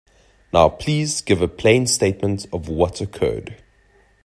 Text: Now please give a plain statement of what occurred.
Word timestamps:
Now 0.51 0.67
please 0.67 1.21
give 1.21 1.43
a 1.43 1.47
plain 1.47 1.85
statement 1.85 2.47
of 2.51 2.67
what 2.67 3.01
occurred. 3.01 3.61